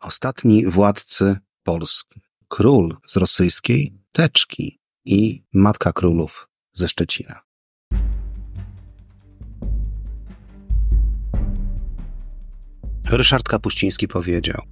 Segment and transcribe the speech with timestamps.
[0.00, 2.20] Ostatni władcy Polski.
[2.48, 7.40] Król z rosyjskiej teczki i matka królów ze Szczecina.
[13.10, 14.62] Ryszard Kapuściński powiedział: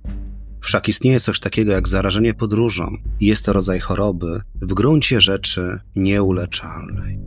[0.60, 5.80] Wszak istnieje coś takiego jak zarażenie podróżą i jest to rodzaj choroby w gruncie rzeczy
[5.96, 7.18] nieuleczalnej.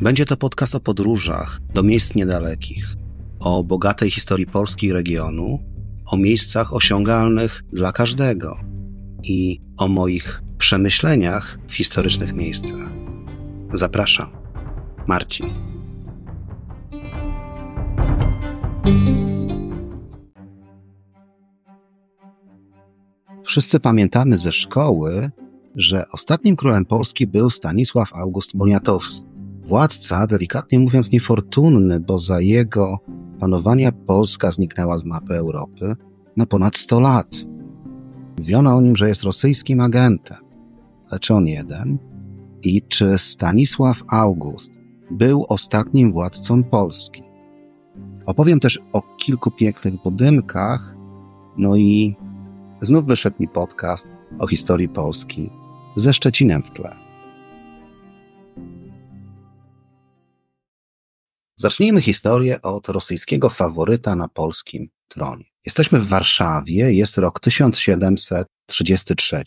[0.00, 2.94] Będzie to podcast o podróżach do miejsc niedalekich,
[3.40, 5.71] o bogatej historii Polski i regionu,
[6.06, 8.56] o miejscach osiągalnych dla każdego
[9.22, 12.88] i o moich przemyśleniach w historycznych miejscach.
[13.72, 14.28] Zapraszam,
[15.08, 15.46] Marcin.
[23.44, 25.30] Wszyscy pamiętamy ze szkoły,
[25.76, 29.26] że ostatnim królem Polski był Stanisław August Boniatowski.
[29.64, 32.98] Władca, delikatnie mówiąc, niefortunny, bo za jego
[33.42, 35.96] panowania Polska zniknęła z mapy Europy
[36.36, 37.36] na ponad 100 lat.
[38.38, 40.36] Mówiono o nim, że jest rosyjskim agentem.
[41.10, 41.98] Ale czy on jeden?
[42.62, 44.72] I czy Stanisław August
[45.10, 47.22] był ostatnim władcą Polski?
[48.26, 50.96] Opowiem też o kilku pięknych budynkach,
[51.58, 52.16] no i
[52.80, 55.50] znów wyszedł mi podcast o historii Polski
[55.96, 56.96] ze Szczecinem w tle.
[61.62, 65.44] Zacznijmy historię od rosyjskiego faworyta na polskim tronie.
[65.66, 69.44] Jesteśmy w Warszawie, jest rok 1733,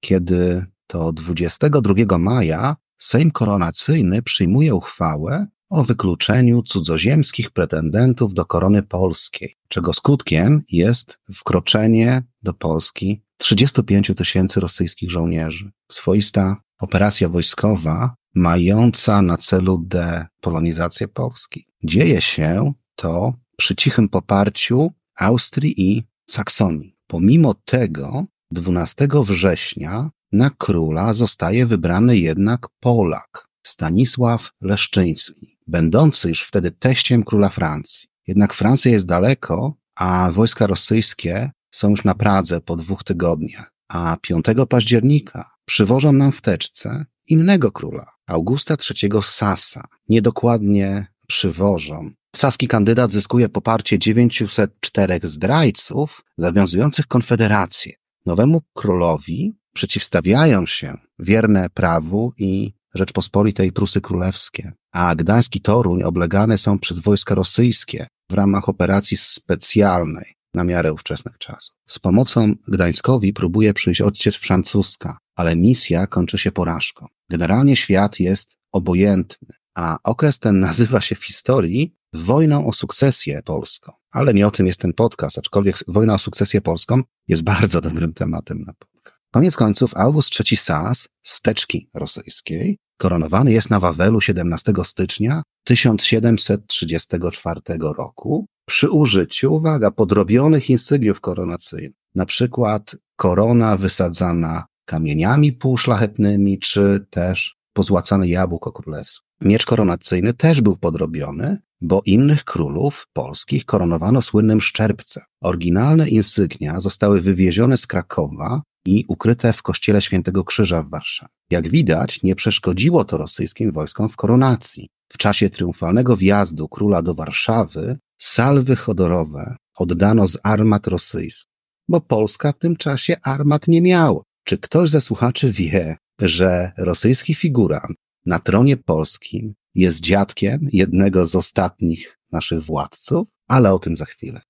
[0.00, 9.56] kiedy to 22 maja Sejm Koronacyjny przyjmuje uchwałę o wykluczeniu cudzoziemskich pretendentów do korony polskiej,
[9.68, 15.70] czego skutkiem jest wkroczenie do Polski 35 tysięcy rosyjskich żołnierzy.
[15.92, 21.66] Swoista operacja wojskowa mająca na celu depolonizację Polski.
[21.84, 26.96] Dzieje się to przy cichym poparciu Austrii i Saksonii.
[27.06, 36.70] Pomimo tego 12 września na króla zostaje wybrany jednak Polak, Stanisław Leszczyński, będący już wtedy
[36.70, 38.08] teściem króla Francji.
[38.26, 43.72] Jednak Francja jest daleko, a wojska rosyjskie są już na Pradze po dwóch tygodniach.
[43.88, 49.84] A 5 października przywożą nam w teczce innego króla, Augusta III Sasa.
[50.08, 52.10] Niedokładnie przywożą.
[52.36, 57.92] Saski kandydat zyskuje poparcie 904 zdrajców zawiązujących konfederację.
[58.26, 66.78] Nowemu królowi przeciwstawiają się wierne prawu i Rzeczpospolitej Prusy Królewskie, a Gdański Toruń oblegane są
[66.78, 71.76] przez wojska rosyjskie w ramach operacji specjalnej na miarę ówczesnych czasów.
[71.88, 77.06] Z pomocą Gdańskowi próbuje przyjść odciecz francuska, ale misja kończy się porażką.
[77.30, 83.92] Generalnie świat jest obojętny, a okres ten nazywa się w historii wojną o sukcesję polską.
[84.10, 88.12] Ale nie o tym jest ten podcast, aczkolwiek wojna o sukcesję polską jest bardzo dobrym
[88.12, 89.18] tematem na podcast.
[89.30, 97.60] Koniec końców August III Sas, steczki rosyjskiej, koronowany jest na Wawelu 17 stycznia 1734
[97.96, 101.98] roku przy użyciu, uwaga, podrobionych insygniów koronacyjnych.
[102.14, 109.26] Na przykład korona wysadzana kamieniami półszlachetnymi, czy też pozłacane jabłko królewskie.
[109.40, 115.22] Miecz koronacyjny też był podrobiony, bo innych królów polskich koronowano słynnym szczerbcem.
[115.42, 121.32] Oryginalne insygnia zostały wywiezione z Krakowa i ukryte w kościele Świętego Krzyża w Warszawie.
[121.50, 124.88] Jak widać, nie przeszkodziło to rosyjskim wojskom w koronacji.
[125.12, 131.52] W czasie triumfalnego wjazdu króla do Warszawy salwy chodorowe oddano z armat rosyjskich,
[131.88, 134.22] bo Polska w tym czasie armat nie miała.
[134.48, 141.34] Czy ktoś ze słuchaczy wie, że rosyjski figurant na tronie polskim jest dziadkiem jednego z
[141.34, 143.28] ostatnich naszych władców?
[143.48, 144.40] Ale o tym za chwilę.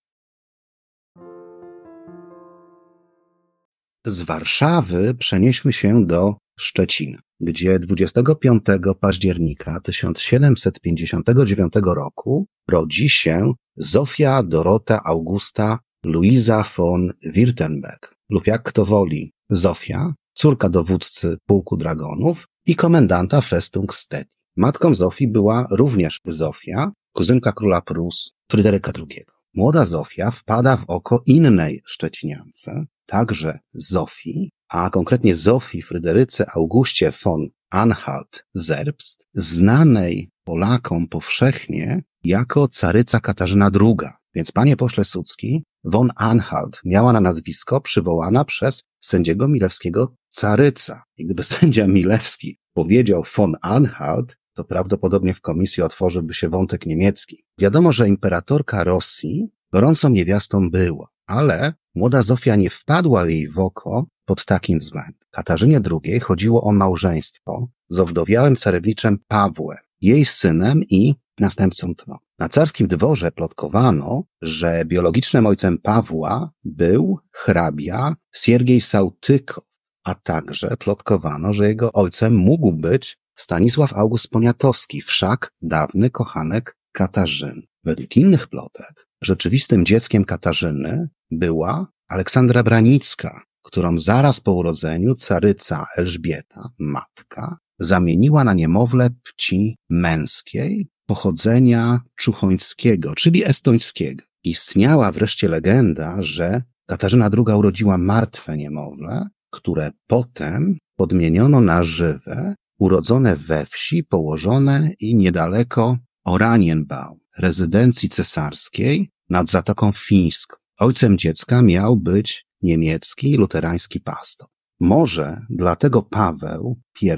[4.06, 8.62] Z Warszawy przenieśmy się do Szczecina, gdzie 25
[9.00, 19.32] października 1759 roku rodzi się Zofia Dorota Augusta Luisa von Wirtenberg, lub jak kto woli,
[19.50, 24.30] Zofia, córka dowódcy pułku dragonów i komendanta Festung Stedi.
[24.56, 29.24] Matką Zofii była również Zofia, kuzynka króla Prus Fryderyka II.
[29.54, 37.48] Młoda Zofia wpada w oko innej szczeciniance, także Zofii, a konkretnie Zofii Fryderyce Augustie von
[37.70, 44.08] Anhalt-Zerbst, znanej Polakom powszechnie jako caryca Katarzyna II.
[44.34, 51.02] Więc panie pośle Sucki, von Anhalt miała na nazwisko przywołana przez sędziego Milewskiego caryca.
[51.16, 57.44] I gdyby sędzia Milewski powiedział von Anhalt, to prawdopodobnie w komisji otworzyłby się wątek niemiecki.
[57.58, 61.08] Wiadomo, że imperatorka Rosji gorącą niewiastą była.
[61.26, 65.14] ale młoda Zofia nie wpadła jej w oko pod takim względem.
[65.30, 72.18] Katarzynie II chodziło o małżeństwo z owdowiałym carewniczem Pawłem, jej synem i następcą tronu.
[72.38, 79.62] Na carskim dworze plotkowano, że biologicznym ojcem Pawła był hrabia Siergiej Sautyko,
[80.04, 87.62] a także plotkowano, że jego ojcem mógł być Stanisław August Poniatowski, wszak dawny kochanek Katarzyny.
[87.84, 96.68] Według innych plotek rzeczywistym dzieckiem Katarzyny była Aleksandra Branicka, którą zaraz po urodzeniu caryca Elżbieta,
[96.78, 104.24] matka, zamieniła na niemowlę płci męskiej pochodzenia czuchońskiego, czyli estońskiego.
[104.44, 113.36] Istniała wreszcie legenda, że Katarzyna II urodziła martwe niemowlę, które potem podmieniono na żywe, urodzone
[113.36, 120.56] we wsi położone i niedaleko Oranienbau, rezydencji cesarskiej nad Zatoką Fińską.
[120.78, 124.48] Ojcem dziecka miał być niemiecki luterański pastor.
[124.80, 127.10] Może dlatego Paweł I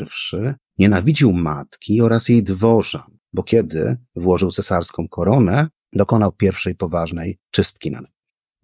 [0.78, 8.04] nienawidził matki oraz jej dworzan, bo kiedy włożył cesarską koronę, dokonał pierwszej poważnej czystki nad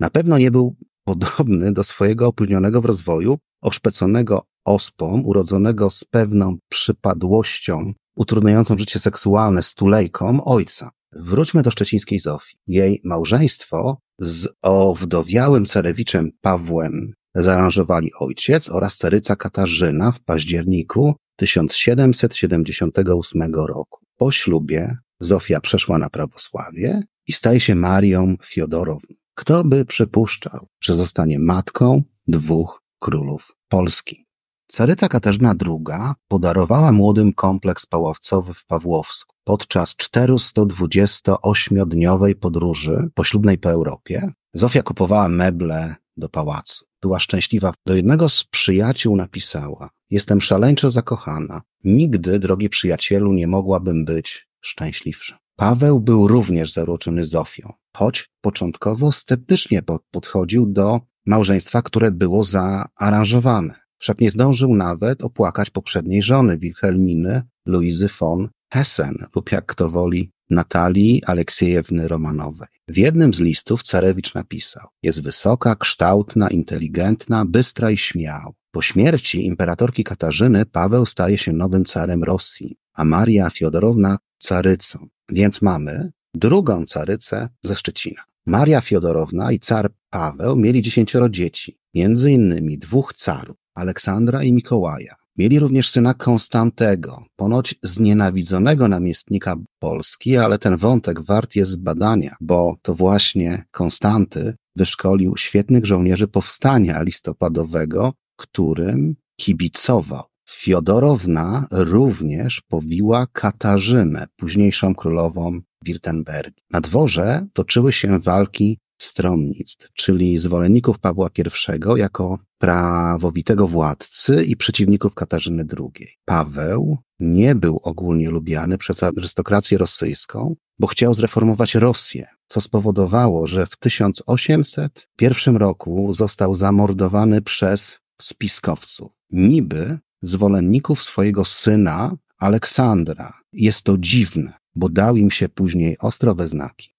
[0.01, 6.57] Na pewno nie był podobny do swojego opóźnionego w rozwoju, oszpeconego ospą, urodzonego z pewną
[6.69, 10.91] przypadłością, utrudniającą życie seksualne stulejką ojca.
[11.13, 12.57] Wróćmy do szczecińskiej Zofii.
[12.67, 24.06] Jej małżeństwo z owdowiałym carewiczem Pawłem zaaranżowali ojciec oraz caryca Katarzyna w październiku 1778 roku.
[24.17, 29.15] Po ślubie Zofia przeszła na prawosławie i staje się Marią Fiodorowną.
[29.35, 34.27] Kto by przypuszczał, że zostanie matką dwóch królów Polski?
[34.67, 35.85] Caryca Katarzyna II
[36.29, 39.35] podarowała młodym kompleks paławcowy w Pawłowsku.
[39.45, 46.86] Podczas 428-dniowej podróży poślubnej po Europie Zofia kupowała meble do pałacu.
[47.03, 47.73] Była szczęśliwa.
[47.87, 51.63] Do jednego z przyjaciół napisała: Jestem szaleńczo zakochana.
[51.85, 55.39] Nigdy, drogi przyjacielu, nie mogłabym być szczęśliwsza.
[55.57, 63.75] Paweł był również zaruczony Zofią, choć początkowo sceptycznie podchodził do małżeństwa, które było zaaranżowane.
[63.99, 70.31] Wszak nie zdążył nawet opłakać poprzedniej żony Wilhelminy, Luizy von Hessen lub jak kto woli
[70.51, 72.69] Natalii Aleksiejewny Romanowej.
[72.89, 78.55] W jednym z listów Carewicz napisał: Jest wysoka, kształtna, inteligentna, bystra i śmiał.
[78.71, 85.09] Po śmierci imperatorki Katarzyny Paweł staje się nowym carem Rosji, a Maria Fiodorowna carycą.
[85.29, 88.23] Więc mamy drugą carycę ze Szczecina.
[88.47, 95.17] Maria Fiodorowna i car Paweł mieli dziesięcioro dzieci, między innymi dwóch carów, Aleksandra i Mikołaja.
[95.39, 102.77] Mieli również syna Konstantego, ponoć znienawidzonego namiestnika Polski, ale ten wątek wart jest badania, bo
[102.83, 110.23] to właśnie Konstanty wyszkolił świetnych żołnierzy powstania listopadowego, którym kibicował.
[110.49, 116.63] Fiodorowna również powiła Katarzynę, późniejszą królową Wirtembergi.
[116.71, 125.15] Na dworze toczyły się walki stronnictw, czyli zwolenników Pawła I jako prawowitego władcy i przeciwników
[125.15, 126.09] Katarzyny II.
[126.25, 133.67] Paweł nie był ogólnie lubiany przez arystokrację rosyjską, bo chciał zreformować Rosję, co spowodowało, że
[133.67, 139.13] w 1801 roku został zamordowany przez spiskowców.
[139.31, 143.33] Niby zwolenników swojego syna Aleksandra.
[143.53, 146.96] Jest to dziwne, bo dał im się później ostro we znaki.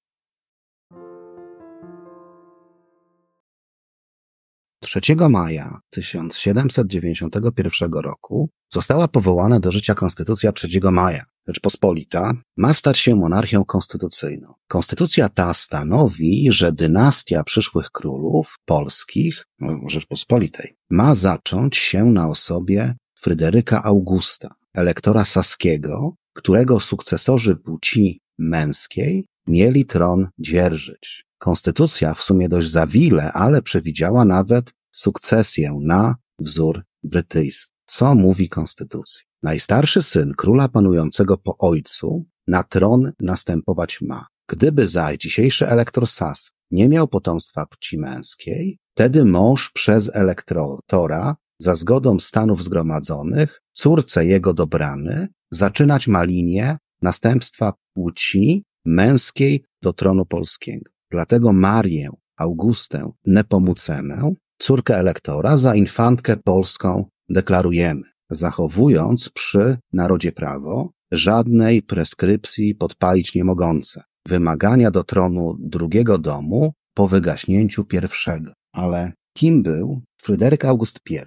[4.79, 11.25] 3 maja 1791 roku została powołana do życia Konstytucja 3 maja.
[11.47, 14.53] Rzeczpospolita ma stać się monarchią konstytucyjną.
[14.67, 22.95] Konstytucja ta stanowi, że dynastia przyszłych królów polskich, no, Rzeczpospolitej, ma zacząć się na osobie
[23.19, 31.26] Fryderyka Augusta, elektora saskiego, którego sukcesorzy płci męskiej mieli tron dzierżyć.
[31.37, 37.73] Konstytucja w sumie dość zawile, ale przewidziała nawet sukcesję na wzór brytyjski.
[37.85, 39.21] Co mówi konstytucja?
[39.43, 44.27] Najstarszy syn króla panującego po ojcu na tron następować ma.
[44.49, 51.75] Gdyby zaś dzisiejszy elektor Sas nie miał potomstwa płci męskiej, wtedy mąż przez elektora za
[51.75, 60.96] zgodą stanów zgromadzonych, córce jego dobrany, zaczynać ma linię następstwa płci męskiej do tronu polskiego.
[61.11, 71.83] Dlatego Marię Augustę Nepomucenę, córkę elektora, za infantkę polską deklarujemy, zachowując przy narodzie prawo, żadnej
[71.83, 74.03] preskrypcji podpalić nie mogące.
[74.27, 78.51] Wymagania do tronu drugiego domu po wygaśnięciu pierwszego.
[78.73, 81.19] Ale kim był Fryderyk August I?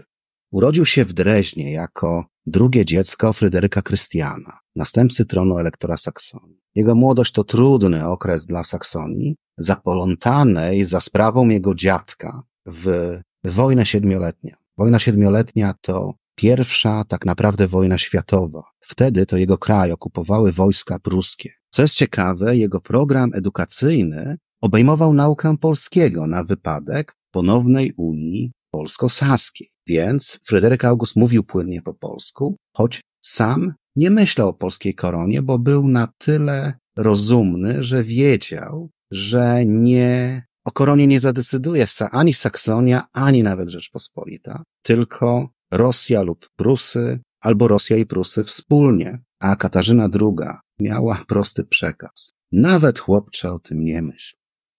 [0.50, 6.60] Urodził się w Dreźnie jako drugie dziecko Fryderyka Krystiana, następcy tronu elektora Saksonii.
[6.74, 14.52] Jego młodość to trudny okres dla Saksonii, zapolątanej za sprawą jego dziadka w wojnę siedmioletnią.
[14.78, 18.62] Wojna siedmioletnia to pierwsza tak naprawdę wojna światowa.
[18.80, 21.50] Wtedy to jego kraj okupowały wojska pruskie.
[21.70, 29.68] Co jest ciekawe, jego program edukacyjny obejmował naukę polskiego na wypadek ponownej Unii polsko-saskiej.
[29.86, 35.58] Więc Fryderyk August mówił płynnie po polsku, choć sam nie myślał o polskiej koronie, bo
[35.58, 43.42] był na tyle rozumny, że wiedział, że nie o koronie nie zadecyduje ani Saksonia, ani
[43.42, 51.24] nawet Rzeczpospolita, tylko Rosja lub Prusy, albo Rosja i Prusy wspólnie, a Katarzyna II miała
[51.28, 52.32] prosty przekaz.
[52.52, 54.36] Nawet chłopcze o tym nie myśl.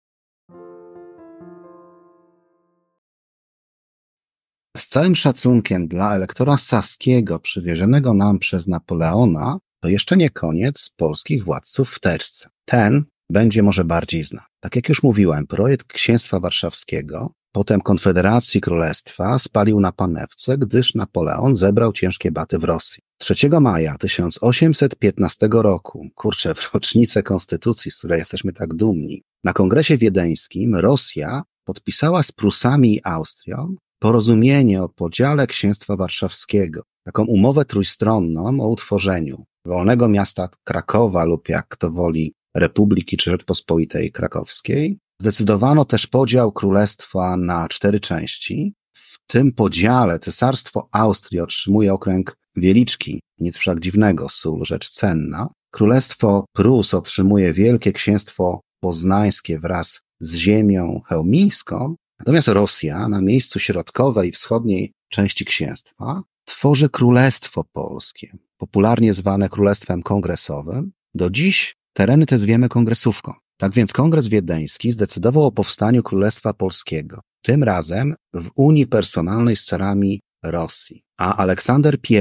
[4.77, 11.43] Z całym szacunkiem dla elektora saskiego przywierzonego nam przez Napoleona, to jeszcze nie koniec polskich
[11.43, 12.49] władców w teczce.
[12.71, 14.45] Ten będzie może bardziej znany.
[14.59, 21.55] Tak jak już mówiłem, projekt Księstwa Warszawskiego, potem Konfederacji Królestwa spalił na panewce, gdyż Napoleon
[21.55, 23.03] zebrał ciężkie baty w Rosji.
[23.17, 29.97] 3 maja 1815 roku, kurczę, w rocznicę konstytucji, z której jesteśmy tak dumni, na kongresie
[29.97, 38.61] wiedeńskim Rosja podpisała z Prusami i Austrią porozumienie o podziale Księstwa Warszawskiego, taką umowę trójstronną
[38.61, 44.99] o utworzeniu wolnego miasta Krakowa lub jak kto woli Republiki czy Rzeczpospolitej Krakowskiej.
[45.21, 48.73] Zdecydowano też podział królestwa na cztery części.
[48.93, 55.49] W tym podziale Cesarstwo Austrii otrzymuje okręg Wieliczki, nic wszak dziwnego, sól rzecz cenna.
[55.71, 64.29] Królestwo Prus otrzymuje Wielkie Księstwo Poznańskie wraz z ziemią chełmińską, natomiast Rosja na miejscu środkowej
[64.29, 70.91] i wschodniej części księstwa tworzy Królestwo Polskie, popularnie zwane Królestwem Kongresowym.
[71.15, 73.33] Do dziś tereny te zwiemy kongresówką.
[73.57, 79.65] Tak więc Kongres Wiedeński zdecydował o powstaniu Królestwa Polskiego, tym razem w Unii Personalnej z
[79.65, 81.03] carami Rosji.
[81.19, 82.17] A Aleksander I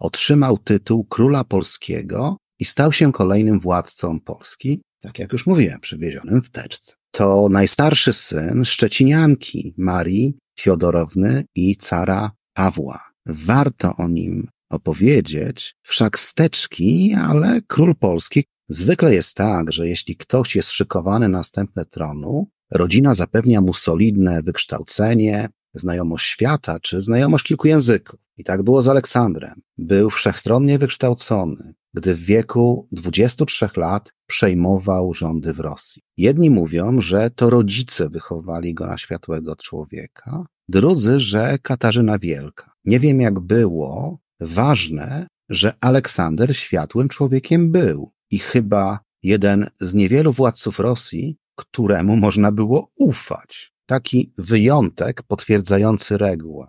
[0.00, 6.42] otrzymał tytuł Króla Polskiego i stał się kolejnym władcą Polski, tak jak już mówiłem, przywiezionym
[6.42, 6.92] w teczce.
[7.10, 13.00] To najstarszy syn Szczecinianki Marii Fiodorowny i cara Pawła.
[13.26, 20.56] Warto o nim opowiedzieć, wszak steczki, ale król polski zwykle jest tak, że jeśli ktoś
[20.56, 27.68] jest szykowany na następne tronu, rodzina zapewnia mu solidne wykształcenie, znajomość świata czy znajomość kilku
[27.68, 28.20] języków.
[28.36, 29.60] I tak było z Aleksandrem.
[29.78, 36.02] Był wszechstronnie wykształcony, gdy w wieku 23 lat przejmował rządy w Rosji.
[36.16, 42.72] Jedni mówią, że to rodzice wychowali go na światłego człowieka, drudzy, że Katarzyna Wielka.
[42.84, 50.32] Nie wiem jak było, ważne, że Aleksander światłym człowiekiem był i chyba jeden z niewielu
[50.32, 53.72] władców Rosji, któremu można było ufać.
[53.86, 56.66] Taki wyjątek potwierdzający regułę.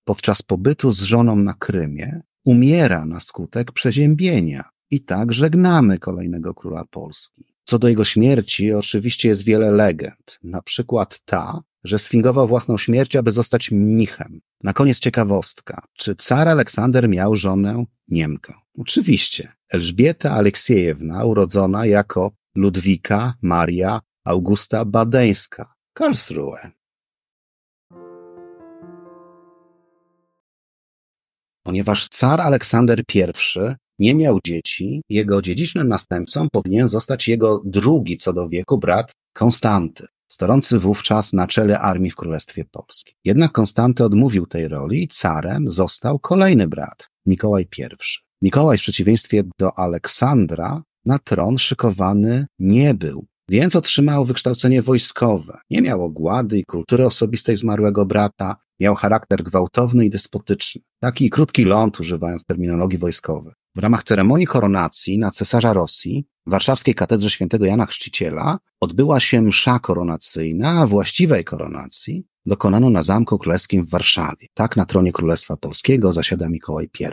[0.04, 6.84] podczas pobytu z żoną na Krymie umiera na skutek przeziębienia i tak żegnamy kolejnego króla
[6.92, 7.46] Polski.
[7.64, 10.40] Co do jego śmierci, oczywiście jest wiele legend.
[10.44, 14.42] Na przykład ta, że sfingował własną śmierć, aby zostać mnichem.
[14.64, 15.88] Na koniec ciekawostka.
[15.94, 18.54] Czy car Aleksander miał żonę Niemkę?
[18.78, 19.52] Oczywiście.
[19.70, 26.72] Elżbieta Aleksiejewna, urodzona jako Ludwika Maria Augusta Badeńska, Karlsruhe.
[31.64, 33.24] Ponieważ car Aleksander I
[34.00, 40.08] nie miał dzieci, jego dziedzicznym następcą powinien zostać jego drugi co do wieku brat Konstanty,
[40.32, 43.14] stojący wówczas na czele armii w Królestwie Polskim.
[43.26, 47.84] Jednak Konstanty odmówił tej roli i carem został kolejny brat, Mikołaj I.
[48.42, 55.58] Mikołaj w przeciwieństwie do Aleksandra na tron szykowany nie był, więc otrzymał wykształcenie wojskowe.
[55.70, 60.82] Nie miał ogłady i kultury osobistej zmarłego brata, miał charakter gwałtowny i despotyczny.
[61.00, 63.54] Taki krótki ląd, używając terminologii wojskowej.
[63.76, 69.42] W ramach ceremonii koronacji na cesarza Rosji w warszawskiej katedrze świętego Jana Chrzciciela odbyła się
[69.42, 74.48] msza koronacyjna, a właściwej koronacji dokonano na Zamku Królewskim w Warszawie.
[74.54, 77.06] Tak na tronie Królestwa Polskiego zasiada Mikołaj I.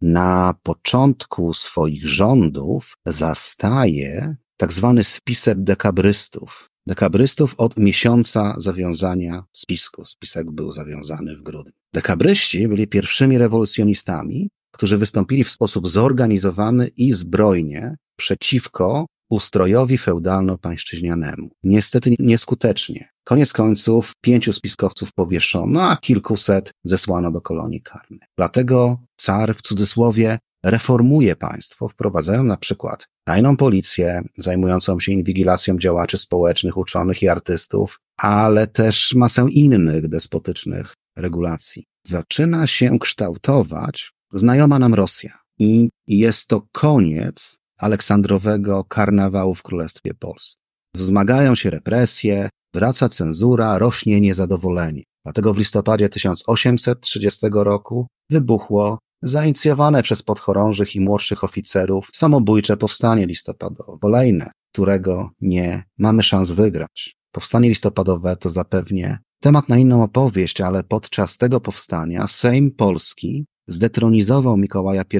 [0.00, 6.68] Na początku swoich rządów zastaje tak zwany spisek dekabrystów.
[6.86, 10.04] Dekabrystów od miesiąca zawiązania spisku.
[10.04, 11.72] Spisek był zawiązany w grudniu.
[11.94, 21.48] Dekabryści byli pierwszymi rewolucjonistami, którzy wystąpili w sposób zorganizowany i zbrojnie przeciwko ustrojowi feudalno-pańszczyźnianemu.
[21.62, 23.08] Niestety nieskutecznie.
[23.24, 28.20] Koniec końców pięciu spiskowców powieszono, a kilkuset zesłano do kolonii karnych.
[28.38, 36.18] Dlatego car w cudzysłowie reformuje państwo, wprowadzają na przykład tajną policję zajmującą się inwigilacją działaczy
[36.18, 41.84] społecznych, uczonych i artystów, ale też masę innych despotycznych regulacji.
[42.06, 50.62] Zaczyna się kształtować znajoma nam Rosja i jest to koniec Aleksandrowego karnawału w Królestwie Polskim.
[50.94, 55.02] Wzmagają się represje, wraca cenzura, rośnie niezadowolenie.
[55.24, 63.98] Dlatego w listopadzie 1830 roku wybuchło zainicjowane przez podchorążych i młodszych oficerów samobójcze powstanie listopadowe,
[64.00, 67.16] kolejne, którego nie mamy szans wygrać.
[67.32, 74.56] Powstanie listopadowe to zapewnie temat na inną opowieść, ale podczas tego powstania Sejm Polski zdetronizował
[74.56, 75.18] Mikołaja I.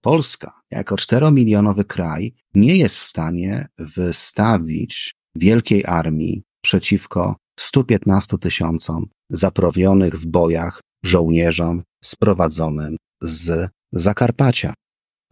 [0.00, 10.14] Polska, jako czteromilionowy kraj, nie jest w stanie wystawić wielkiej armii przeciwko 115 tysiącom zaprawionych
[10.14, 14.74] w bojach żołnierzom sprowadzonym z Zakarpacia.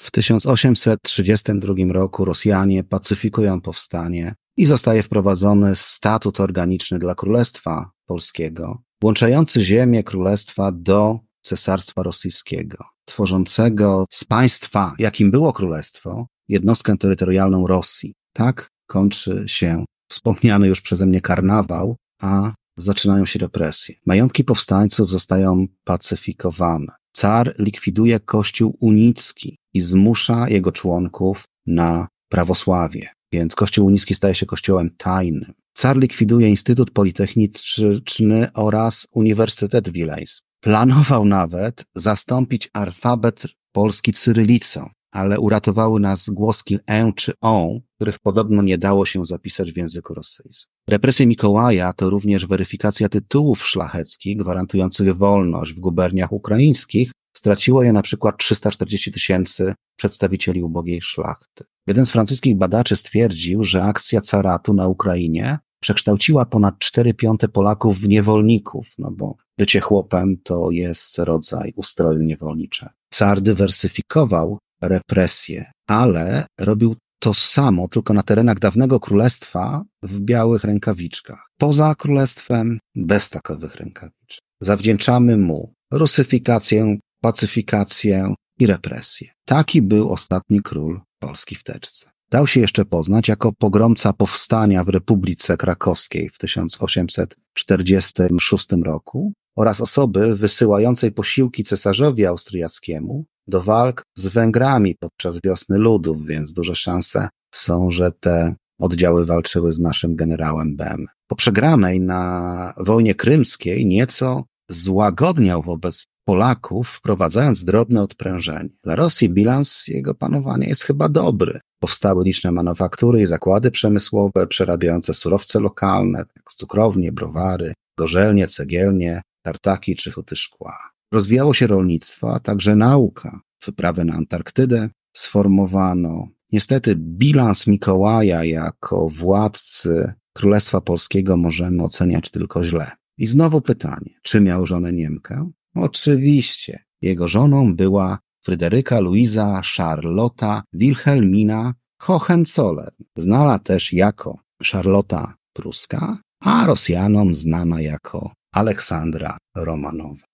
[0.01, 9.61] W 1832 roku Rosjanie pacyfikują powstanie i zostaje wprowadzony statut organiczny dla Królestwa Polskiego, włączający
[9.61, 18.15] ziemię Królestwa do Cesarstwa Rosyjskiego, tworzącego z państwa, jakim było Królestwo, jednostkę terytorialną Rosji.
[18.33, 23.95] Tak kończy się wspomniany już przeze mnie karnawał, a zaczynają się represje.
[24.07, 26.93] Majątki powstańców zostają pacyfikowane.
[27.17, 33.09] Car likwiduje kościół unicki i zmusza jego członków na prawosławie.
[33.33, 35.53] Więc kościół unicki staje się kościołem tajnym.
[35.75, 40.47] Car likwiduje Instytut Politechniczny oraz Uniwersytet Wileński.
[40.61, 48.63] Planował nawet zastąpić alfabet polski cyrylicą, ale uratowały nas głoski e czy o, których podobno
[48.63, 50.73] nie dało się zapisać w języku rosyjskim.
[50.89, 58.03] Represje Mikołaja to również weryfikacja tytułów szlacheckich gwarantujących wolność w guberniach ukraińskich straciło je na
[58.03, 61.65] przykład 340 tysięcy przedstawicieli ubogiej szlachty.
[61.87, 67.99] Jeden z francuskich badaczy stwierdził, że akcja caratu na Ukrainie przekształciła ponad 4 piąte Polaków
[67.99, 72.89] w niewolników, no bo bycie chłopem to jest rodzaj ustroju niewolnicze.
[73.11, 81.47] Car dywersyfikował represje, ale robił to samo, tylko na terenach dawnego królestwa w białych rękawiczkach.
[81.59, 84.41] Poza królestwem bez takowych rękawiczek.
[84.61, 89.29] Zawdzięczamy mu rusyfikację, pacyfikację i represję.
[89.45, 92.11] Taki był ostatni król Polski w teczce.
[92.31, 100.37] Dał się jeszcze poznać jako pogromca powstania w Republice Krakowskiej w 1846 roku oraz osoby
[100.37, 107.91] wysyłającej posiłki cesarzowi austriackiemu do walk z Węgrami podczas wiosny ludów, więc duże szanse są,
[107.91, 111.07] że te oddziały walczyły z naszym generałem Bem.
[111.27, 118.69] Po przegranej na wojnie krymskiej nieco złagodniał wobec Polaków, wprowadzając drobne odprężenie.
[118.83, 121.61] Dla Rosji bilans jego panowania jest chyba dobry.
[121.81, 129.97] Powstały liczne manufaktury i zakłady przemysłowe przerabiające surowce lokalne, jak cukrownie, browary, gorzelnie, cegielnie, tartaki
[129.97, 130.77] czy huty szkła.
[131.13, 133.41] Rozwijało się rolnictwo, a także nauka.
[133.67, 136.29] Wyprawy na Antarktydę sformowano.
[136.53, 142.91] Niestety bilans Mikołaja jako władcy Królestwa Polskiego możemy oceniać tylko źle.
[143.19, 145.51] I znowu pytanie, czy miał żonę Niemkę?
[145.75, 146.85] Oczywiście.
[147.03, 154.39] Jego żoną była Fryderyka Luiza Charlotta Wilhelmina Hohenzollern, znana też jako
[154.73, 160.27] Charlotta Pruska, a Rosjanom znana jako Aleksandra Romanowa.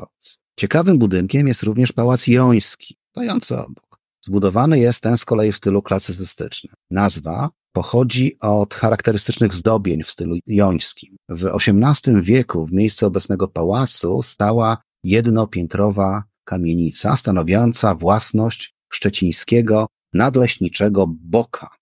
[0.57, 3.99] Ciekawym budynkiem jest również Pałac Joński, stojący obok.
[4.25, 6.75] Zbudowany jest ten z kolei w stylu klasycystycznym.
[6.91, 11.17] Nazwa pochodzi od charakterystycznych zdobień w stylu jońskim.
[11.29, 21.78] W XVIII wieku w miejscu obecnego pałacu stała jednopiętrowa kamienica stanowiąca własność szczecińskiego nadleśniczego Boka.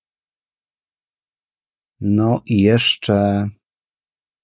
[2.00, 3.48] No i jeszcze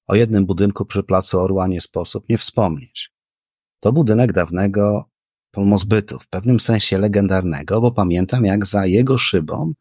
[0.06, 3.12] o jednym budynku przy Placu Orła nie sposób nie wspomnieć.
[3.80, 5.10] To budynek dawnego
[5.50, 9.72] polmozbytu, w pewnym sensie legendarnego, bo pamiętam jak za jego szybą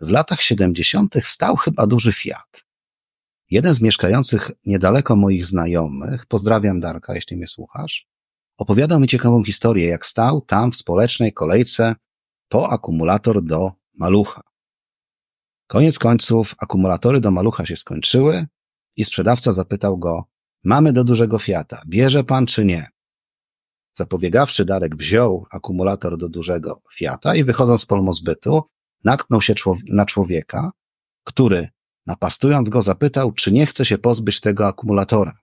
[0.00, 1.14] w latach 70.
[1.22, 2.64] stał chyba duży Fiat.
[3.50, 8.06] Jeden z mieszkających niedaleko moich znajomych, pozdrawiam Darka, jeśli mnie słuchasz,
[8.56, 11.94] opowiadał mi ciekawą historię, jak stał tam w społecznej kolejce
[12.48, 14.49] po akumulator do malucha.
[15.70, 18.46] Koniec końców akumulatory do malucha się skończyły
[18.96, 20.24] i sprzedawca zapytał go,
[20.64, 22.88] mamy do dużego Fiata, bierze pan czy nie?
[23.92, 28.62] Zapobiegawczy Darek wziął akumulator do dużego Fiata i wychodząc z polmozbytu,
[29.04, 29.54] natknął się
[29.88, 30.70] na człowieka,
[31.24, 31.68] który,
[32.06, 35.38] napastując go, zapytał, czy nie chce się pozbyć tego akumulatora.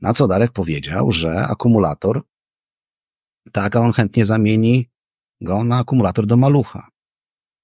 [0.00, 2.22] Na co Darek powiedział, że akumulator,
[3.52, 4.90] tak, a on chętnie zamieni
[5.40, 6.95] go na akumulator do malucha.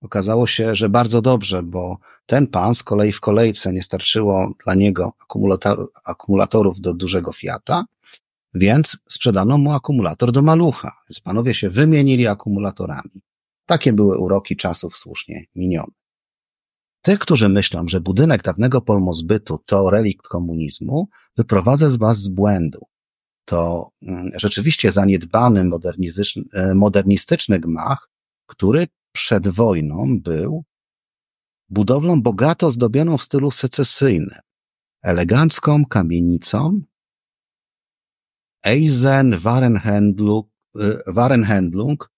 [0.03, 4.75] Okazało się, że bardzo dobrze, bo ten pan z kolei w kolejce nie starczyło dla
[4.75, 7.85] niego akumulator, akumulatorów do dużego Fiata,
[8.55, 10.93] więc sprzedano mu akumulator do malucha.
[11.09, 13.23] Więc panowie się wymienili akumulatorami.
[13.67, 16.03] Takie były uroki czasów słusznie minionych.
[17.03, 22.87] Tych, którzy myślą, że budynek dawnego polmozbytu to relikt komunizmu, wyprowadzę z was z błędu.
[23.45, 25.71] To mm, rzeczywiście zaniedbany
[26.75, 28.11] modernistyczny gmach,
[28.47, 30.65] który przed wojną był
[31.69, 34.41] budowlą bogato zdobioną w stylu secesyjnym,
[35.03, 36.81] elegancką kamienicą
[38.63, 40.47] Eisen Warenhandlung,
[41.07, 42.11] Warenhandlung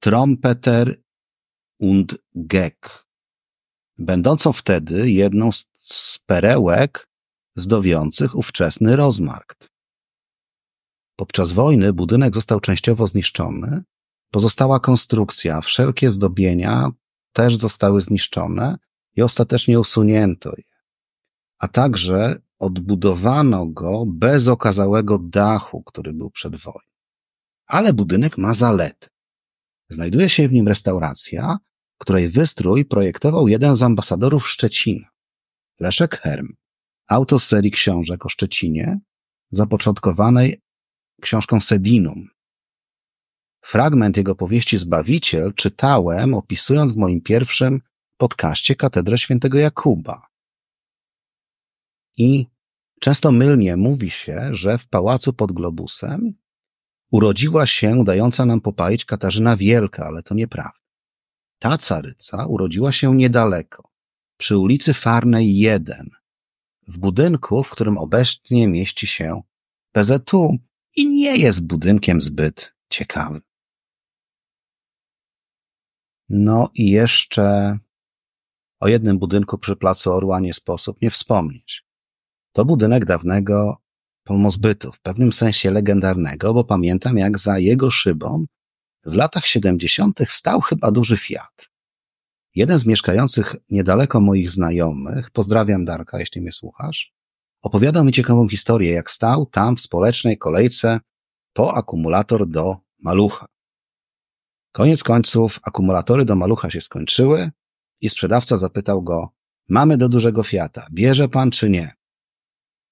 [0.00, 1.02] Trompeter
[1.80, 3.06] und Geck,
[3.98, 7.08] będącą wtedy jedną z perełek
[7.56, 9.68] zdowiących ówczesny rozmarkt.
[11.16, 13.82] Podczas wojny budynek został częściowo zniszczony,
[14.30, 16.90] pozostała konstrukcja, wszelkie zdobienia
[17.32, 18.78] też zostały zniszczone
[19.16, 20.64] i ostatecznie usunięto je.
[21.58, 26.90] A także odbudowano go bez okazałego dachu, który był przed wojną.
[27.66, 29.08] Ale budynek ma zalety.
[29.88, 31.58] Znajduje się w nim restauracja,
[31.98, 35.08] której wystrój projektował jeden z ambasadorów Szczecina,
[35.80, 36.46] Leszek Herm,
[37.08, 39.00] autor serii książek o Szczecinie,
[39.50, 40.60] zapoczątkowanej
[41.20, 42.28] książką Sedinum.
[43.70, 47.80] Fragment jego powieści Zbawiciel czytałem, opisując w moim pierwszym
[48.16, 50.26] podcaście Katedrę Świętego Jakuba.
[52.16, 52.46] I
[53.00, 56.34] często mylnie mówi się, że w pałacu pod globusem
[57.10, 60.80] urodziła się dająca nam popalić Katarzyna Wielka, ale to nieprawda.
[61.58, 63.90] Ta caryca urodziła się niedaleko,
[64.36, 66.10] przy ulicy Farnej 1,
[66.88, 69.40] w budynku, w którym obecnie mieści się
[69.92, 70.56] PZU
[70.96, 73.49] i nie jest budynkiem zbyt ciekawym.
[76.30, 77.78] No i jeszcze
[78.80, 81.84] o jednym budynku przy Placu Orła nie sposób nie wspomnieć.
[82.52, 83.76] to budynek dawnego
[84.24, 88.44] polmozbytu, w pewnym sensie legendarnego, bo pamiętam jak za jego szybą
[89.04, 90.20] w latach 70.
[90.28, 91.68] stał chyba duży Fiat.
[92.54, 97.12] Jeden z mieszkających niedaleko moich znajomych, pozdrawiam Darka, jeśli mnie słuchasz,
[97.62, 101.00] opowiadał mi ciekawą historię, jak stał tam w społecznej kolejce
[101.52, 103.46] po akumulator do malucha.
[104.72, 107.50] Koniec końców akumulatory do malucha się skończyły
[108.00, 109.28] i sprzedawca zapytał go,
[109.68, 111.92] mamy do dużego Fiata, bierze pan czy nie?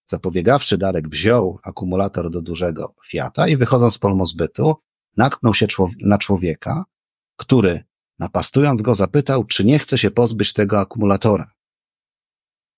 [0.07, 4.77] Zapobiegawszy Darek wziął akumulator do dużego Fiata i wychodząc z polmozbytu,
[5.17, 5.67] natknął się
[6.01, 6.85] na człowieka,
[7.37, 7.85] który,
[8.19, 11.51] napastując go, zapytał, czy nie chce się pozbyć tego akumulatora.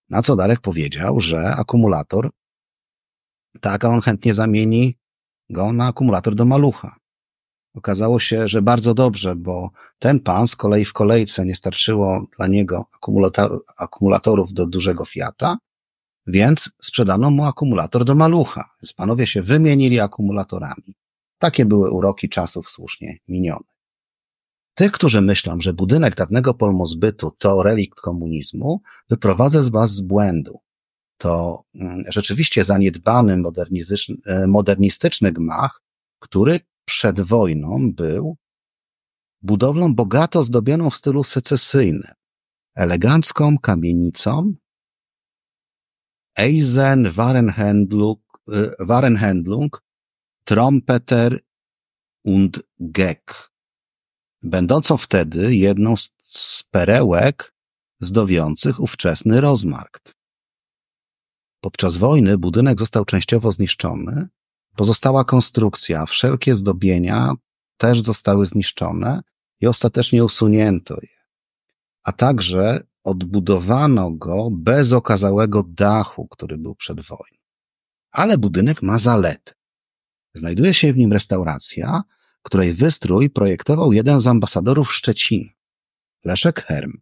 [0.08, 2.30] Na co Darek powiedział, że akumulator,
[3.60, 4.98] tak, a on chętnie zamieni
[5.50, 6.96] go na akumulator do malucha.
[7.74, 12.46] Okazało się, że bardzo dobrze, bo ten pan z kolei w kolejce nie starczyło dla
[12.46, 15.56] niego akumulator, akumulatorów do dużego Fiata,
[16.26, 18.70] więc sprzedano mu akumulator do malucha.
[18.82, 20.94] Więc panowie się wymienili akumulatorami.
[21.38, 23.80] Takie były uroki czasów słusznie minionych.
[24.74, 30.60] Tych, którzy myślą, że budynek dawnego polmozbytu to relikt komunizmu, wyprowadzę z was z błędu.
[31.18, 33.42] To mm, rzeczywiście zaniedbany
[34.26, 35.82] e, modernistyczny gmach,
[36.18, 36.60] który
[36.90, 38.36] przed wojną był
[39.42, 42.14] budowlą bogato zdobioną w stylu secesyjnym,
[42.74, 44.54] elegancką kamienicą.
[46.36, 48.20] Eisen Warenhandlung,
[48.52, 49.82] e, Warenhandlung
[50.44, 51.40] Trompeter
[52.24, 53.50] und Geck,
[54.42, 57.54] będącą wtedy jedną z perełek
[58.00, 60.14] zdowiących ówczesny rozmarkt.
[61.60, 64.28] Podczas wojny budynek został częściowo zniszczony,
[64.80, 67.34] pozostała konstrukcja, wszelkie zdobienia
[67.76, 69.22] też zostały zniszczone
[69.60, 71.18] i ostatecznie usunięto je.
[72.02, 77.38] A także odbudowano go bez okazałego dachu, który był przed wojną.
[78.10, 79.52] Ale budynek ma zalety.
[80.34, 82.02] Znajduje się w nim restauracja,
[82.42, 85.50] której wystrój projektował jeden z ambasadorów Szczecina,
[86.24, 86.92] Leszek Herm,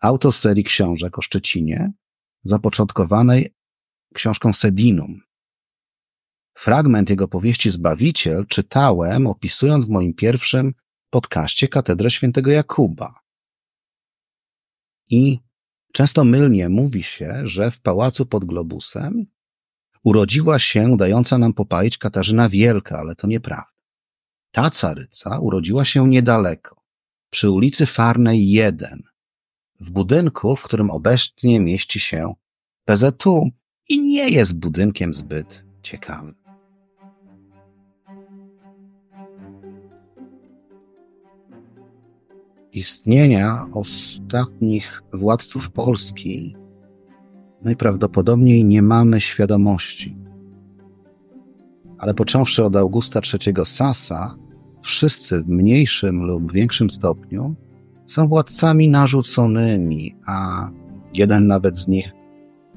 [0.00, 1.92] autor serii książek o Szczecinie,
[2.44, 3.54] zapoczątkowanej
[4.14, 5.27] książką Sedinum.
[6.58, 10.74] Fragment jego powieści Zbawiciel czytałem, opisując w moim pierwszym
[11.10, 13.14] podcaście Katedrę Świętego Jakuba.
[15.10, 15.38] I
[15.92, 19.26] często mylnie mówi się, że w pałacu pod globusem
[20.04, 23.72] urodziła się dająca nam popalić Katarzyna Wielka, ale to nieprawda.
[24.50, 26.82] Ta caryca urodziła się niedaleko,
[27.30, 29.02] przy ulicy Farnej 1,
[29.80, 32.34] w budynku, w którym obecnie mieści się
[32.84, 33.50] PZU
[33.88, 36.47] i nie jest budynkiem zbyt ciekawym.
[42.78, 46.56] Istnienia ostatnich władców Polski
[47.62, 50.16] najprawdopodobniej nie mamy świadomości.
[51.98, 54.36] Ale począwszy od Augusta III Sasa,
[54.82, 57.54] wszyscy w mniejszym lub większym stopniu
[58.06, 60.70] są władcami narzuconymi, a
[61.14, 62.12] jeden nawet z nich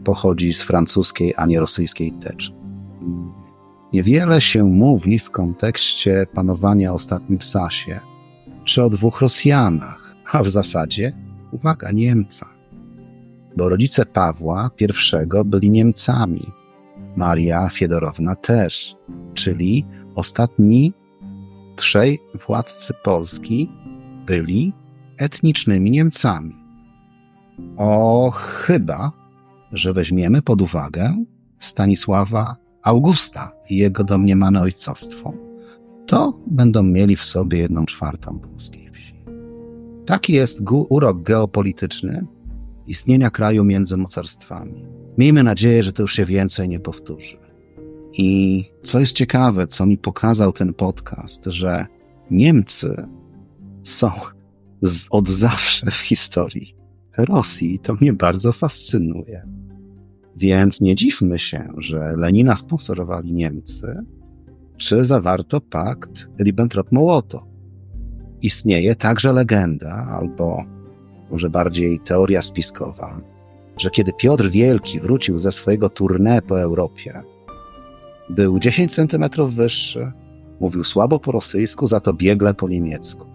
[0.04, 2.56] pochodzi z francuskiej, a nie rosyjskiej teczni.
[3.93, 8.11] Niewiele się mówi w kontekście panowania ostatnim Sasie,
[8.64, 11.14] czy o dwóch Rosjanach, a w zasadzie,
[11.51, 12.62] uwaga, Niemcach
[13.57, 14.88] bo rodzice Pawła I
[15.45, 16.51] byli Niemcami,
[17.16, 18.95] Maria Fiedorowna też,
[19.34, 19.86] czyli
[20.16, 20.93] ostatni
[21.76, 23.70] trzej władcy Polski
[24.26, 24.74] byli
[25.18, 26.53] etnicznymi Niemcami.
[27.78, 29.12] O, chyba,
[29.72, 31.24] że weźmiemy pod uwagę
[31.59, 35.34] Stanisława Augusta i jego domniemane ojcostwo,
[36.12, 39.16] to będą mieli w sobie jedną czwartą polskiej wsi.
[40.05, 42.28] Taki jest urok geopolityczny
[42.88, 44.86] istnienia kraju między mocarstwami.
[45.18, 47.38] Miejmy nadzieję, że to już się więcej nie powtórzy.
[48.14, 51.86] I co jest ciekawe, co mi pokazał ten podcast, że
[52.32, 53.07] Niemcy
[53.84, 54.12] są
[54.82, 56.76] z, od zawsze w historii
[57.18, 57.80] Rosji.
[57.80, 59.47] To mnie bardzo fascynuje.
[60.36, 64.05] Więc nie dziwmy się, że Lenina sponsorowali Niemcy,
[64.82, 67.42] czy zawarto pakt Ribbentrop-Mołotow.
[68.42, 70.64] Istnieje także legenda, albo
[71.32, 73.22] może bardziej teoria spiskowa,
[73.78, 77.24] że kiedy Piotr Wielki wrócił ze swojego tournée po Europie,
[78.30, 80.12] był 10 centymetrów wyższy,
[80.60, 83.26] mówił słabo po rosyjsku, za to biegle po niemiecku.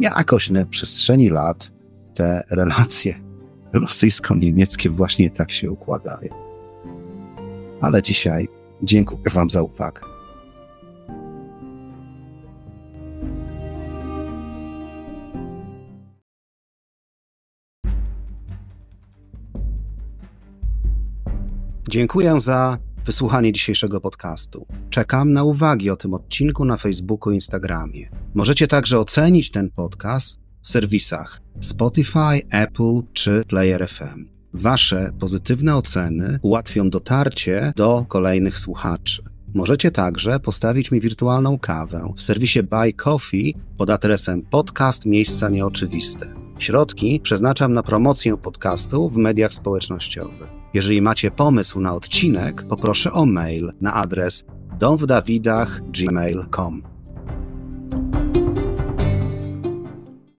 [0.00, 1.70] Jakoś na przestrzeni lat
[2.14, 3.14] te relacje
[3.72, 6.28] rosyjsko-niemieckie właśnie tak się układają.
[7.80, 8.48] Ale dzisiaj
[8.82, 10.15] dziękuję Wam za uwagę.
[21.88, 24.66] Dziękuję za wysłuchanie dzisiejszego podcastu.
[24.90, 28.08] Czekam na uwagi o tym odcinku na Facebooku i Instagramie.
[28.34, 34.28] Możecie także ocenić ten podcast w serwisach Spotify, Apple czy Player FM.
[34.52, 39.22] Wasze pozytywne oceny ułatwią dotarcie do kolejnych słuchaczy.
[39.54, 46.34] Możecie także postawić mi wirtualną kawę w serwisie Buy Coffee pod adresem podcast Miejsca Nieoczywiste.
[46.58, 50.65] Środki przeznaczam na promocję podcastu w mediach społecznościowych.
[50.76, 54.44] Jeżeli macie pomysł na odcinek, poproszę o mail na adres
[54.78, 56.95] domwdawidach.gmail.com.